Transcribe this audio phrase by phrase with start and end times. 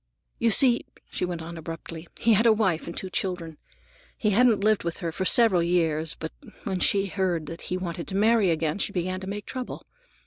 [0.39, 3.59] "You see," she went on abruptly, "he had a wife and two children.
[4.17, 6.31] He hadn't lived with her for several years, but
[6.63, 9.85] when she heard that he wanted to marry again, she began to make trouble.